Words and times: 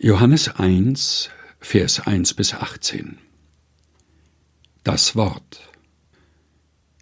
Johannes 0.00 0.46
1, 0.46 1.28
Vers 1.58 2.06
1 2.06 2.34
bis 2.34 2.54
18 2.54 3.18
Das 4.84 5.16
Wort 5.16 5.72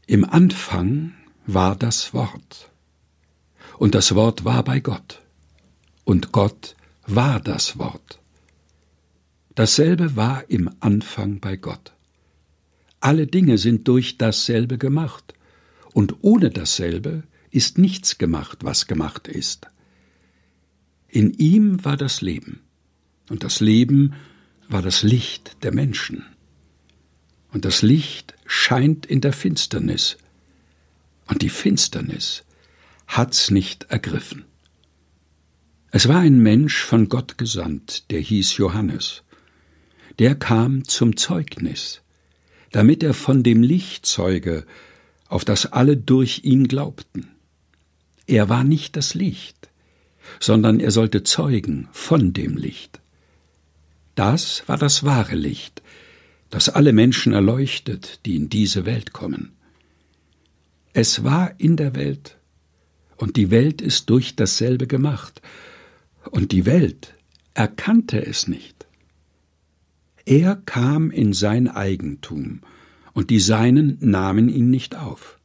Im 0.06 0.24
Anfang 0.24 1.12
war 1.44 1.76
das 1.76 2.14
Wort, 2.14 2.70
und 3.76 3.94
das 3.94 4.14
Wort 4.14 4.46
war 4.46 4.64
bei 4.64 4.80
Gott, 4.80 5.20
und 6.04 6.32
Gott 6.32 6.74
war 7.06 7.38
das 7.38 7.78
Wort. 7.78 8.18
Dasselbe 9.54 10.16
war 10.16 10.48
im 10.48 10.70
Anfang 10.80 11.38
bei 11.38 11.58
Gott. 11.58 11.92
Alle 13.00 13.26
Dinge 13.26 13.58
sind 13.58 13.86
durch 13.88 14.16
dasselbe 14.16 14.78
gemacht, 14.78 15.34
und 15.92 16.24
ohne 16.24 16.48
dasselbe 16.48 17.24
ist 17.50 17.76
nichts 17.76 18.16
gemacht, 18.16 18.64
was 18.64 18.86
gemacht 18.86 19.28
ist. 19.28 19.66
In 21.08 21.34
ihm 21.34 21.84
war 21.84 21.98
das 21.98 22.22
Leben 22.22 22.62
und 23.28 23.44
das 23.44 23.60
Leben 23.60 24.14
war 24.68 24.82
das 24.82 25.02
Licht 25.02 25.62
der 25.62 25.72
Menschen. 25.72 26.24
Und 27.52 27.64
das 27.64 27.82
Licht 27.82 28.34
scheint 28.46 29.06
in 29.06 29.20
der 29.20 29.32
Finsternis. 29.32 30.16
Und 31.26 31.42
die 31.42 31.48
Finsternis 31.48 32.44
hat's 33.06 33.50
nicht 33.50 33.84
ergriffen. 33.84 34.44
Es 35.90 36.08
war 36.08 36.18
ein 36.18 36.40
Mensch 36.40 36.82
von 36.82 37.08
Gott 37.08 37.38
gesandt, 37.38 38.10
der 38.10 38.20
hieß 38.20 38.56
Johannes. 38.58 39.22
Der 40.18 40.34
kam 40.34 40.84
zum 40.84 41.16
Zeugnis, 41.16 42.02
damit 42.72 43.02
er 43.02 43.14
von 43.14 43.42
dem 43.42 43.62
Licht 43.62 44.06
zeuge, 44.06 44.66
auf 45.28 45.44
das 45.44 45.72
alle 45.72 45.96
durch 45.96 46.42
ihn 46.44 46.68
glaubten. 46.68 47.28
Er 48.26 48.48
war 48.48 48.64
nicht 48.64 48.96
das 48.96 49.14
Licht, 49.14 49.68
sondern 50.40 50.80
er 50.80 50.90
sollte 50.90 51.22
zeugen 51.22 51.88
von 51.92 52.32
dem 52.32 52.56
Licht. 52.56 53.00
Das 54.16 54.66
war 54.66 54.78
das 54.78 55.04
wahre 55.04 55.36
Licht, 55.36 55.82
das 56.48 56.70
alle 56.70 56.92
Menschen 56.92 57.34
erleuchtet, 57.34 58.20
die 58.24 58.34
in 58.36 58.48
diese 58.48 58.86
Welt 58.86 59.12
kommen. 59.12 59.52
Es 60.94 61.22
war 61.22 61.52
in 61.58 61.76
der 61.76 61.94
Welt, 61.94 62.38
und 63.18 63.36
die 63.36 63.50
Welt 63.50 63.82
ist 63.82 64.08
durch 64.08 64.34
dasselbe 64.34 64.86
gemacht, 64.86 65.42
und 66.30 66.50
die 66.52 66.64
Welt 66.64 67.14
erkannte 67.52 68.24
es 68.24 68.48
nicht. 68.48 68.86
Er 70.24 70.56
kam 70.56 71.10
in 71.10 71.34
sein 71.34 71.68
Eigentum, 71.68 72.62
und 73.12 73.28
die 73.28 73.40
Seinen 73.40 73.98
nahmen 74.00 74.48
ihn 74.48 74.70
nicht 74.70 74.94
auf. 74.94 75.38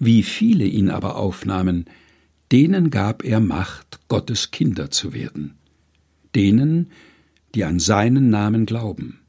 Wie 0.00 0.24
viele 0.24 0.64
ihn 0.64 0.90
aber 0.90 1.14
aufnahmen, 1.14 1.86
denen 2.50 2.90
gab 2.90 3.24
er 3.24 3.38
Macht, 3.38 4.00
Gottes 4.08 4.50
Kinder 4.50 4.90
zu 4.90 5.12
werden, 5.12 5.54
denen, 6.34 6.90
die 7.54 7.64
an 7.64 7.78
seinen 7.78 8.30
Namen 8.30 8.66
glauben, 8.66 9.20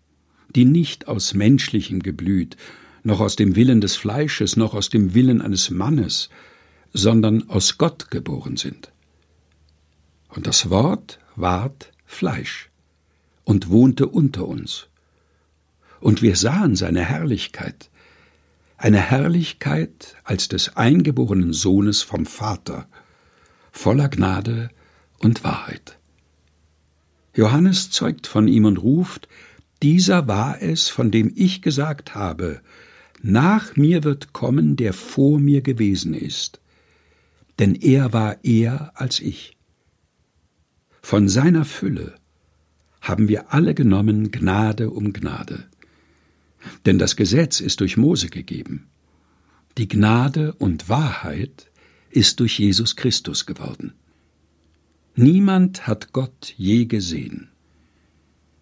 die 0.56 0.66
nicht 0.66 1.08
aus 1.08 1.34
menschlichem 1.34 2.02
Geblüt, 2.02 2.58
noch 3.04 3.20
aus 3.20 3.36
dem 3.36 3.56
Willen 3.56 3.82
des 3.82 3.96
Fleisches, 3.96 4.56
noch 4.56 4.74
aus 4.74 4.90
dem 4.90 5.14
Willen 5.14 5.42
eines 5.42 5.70
Mannes, 5.70 6.30
sondern 6.94 7.50
aus 7.50 7.78
Gott 7.78 8.12
geboren 8.12 8.56
sind. 8.56 8.92
Und 10.30 10.48
das 10.48 10.70
Wort 10.70 11.20
ward 11.36 11.92
Fleisch 12.06 12.70
und 13.44 13.70
wohnte 13.70 14.08
unter 14.08 14.48
uns. 14.48 14.88
Und 16.00 16.22
wir 16.22 16.36
sahen 16.36 16.76
seine 16.76 17.04
Herrlichkeit, 17.04 17.90
eine 18.78 19.00
Herrlichkeit 19.00 20.16
als 20.24 20.48
des 20.48 20.76
eingeborenen 20.76 21.54
Sohnes 21.54 22.02
vom 22.02 22.26
Vater, 22.26 22.88
voller 23.72 24.10
Gnade 24.10 24.70
und 25.20 25.44
Wahrheit. 25.44 25.98
Johannes 27.36 27.90
zeugt 27.90 28.28
von 28.28 28.48
ihm 28.48 28.66
und 28.66 28.78
ruft, 28.78 29.28
dieser 29.82 30.28
war 30.28 30.62
es, 30.62 30.90
von 30.90 31.12
dem 31.12 31.32
ich 31.36 31.62
gesagt 31.62 32.16
habe, 32.16 32.62
nach 33.22 33.76
mir 33.76 34.04
wird 34.04 34.34
kommen, 34.34 34.76
der 34.76 34.94
vor 34.94 35.40
mir 35.40 35.62
gewesen 35.62 36.14
ist, 36.14 36.62
denn 37.60 37.76
er 37.76 38.14
war 38.14 38.44
eher 38.44 38.92
als 38.96 39.20
ich. 39.20 39.58
Von 41.02 41.28
seiner 41.28 41.66
Fülle 41.66 42.16
haben 43.02 43.28
wir 43.28 43.54
alle 43.54 43.74
genommen 43.74 44.32
Gnade 44.32 44.90
um 44.90 45.12
Gnade. 45.12 45.66
Denn 46.86 46.98
das 46.98 47.18
Gesetz 47.18 47.60
ist 47.60 47.82
durch 47.82 47.98
Mose 47.98 48.30
gegeben. 48.30 48.88
Die 49.78 49.88
Gnade 49.88 50.54
und 50.54 50.88
Wahrheit 50.88 51.70
ist 52.10 52.40
durch 52.40 52.60
Jesus 52.60 52.96
Christus 52.96 53.46
geworden. 53.46 53.94
Niemand 55.16 55.86
hat 55.86 56.12
Gott 56.12 56.54
je 56.58 56.86
gesehen. 56.86 57.50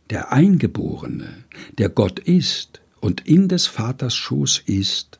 Der 0.09 0.33
Eingeborene, 0.33 1.45
der 1.77 1.87
Gott 1.87 2.19
ist 2.19 2.81
und 2.99 3.25
in 3.25 3.47
des 3.47 3.67
Vaters 3.67 4.15
Schoß 4.15 4.63
ist, 4.65 5.19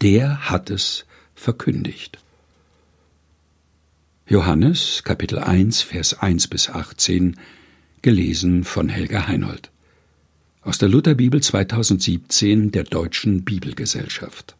der 0.00 0.48
hat 0.48 0.70
es 0.70 1.06
verkündigt. 1.34 2.18
Johannes 4.28 5.02
Kapitel 5.02 5.40
1 5.40 5.82
Vers 5.82 6.20
1 6.20 6.46
bis 6.46 6.70
18 6.70 7.36
gelesen 8.02 8.62
von 8.62 8.88
Helga 8.88 9.26
Heinold 9.26 9.72
aus 10.62 10.78
der 10.78 10.88
Lutherbibel 10.88 11.42
2017 11.42 12.70
der 12.70 12.84
Deutschen 12.84 13.44
Bibelgesellschaft 13.44 14.56